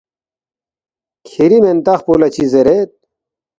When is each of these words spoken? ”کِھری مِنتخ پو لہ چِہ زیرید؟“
”کِھری 1.27 1.57
مِنتخ 1.63 1.99
پو 2.05 2.13
لہ 2.19 2.27
چِہ 2.33 2.43
زیرید؟“ 2.51 2.89